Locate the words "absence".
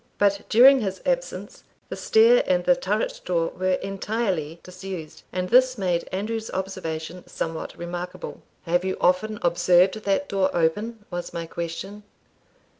1.05-1.63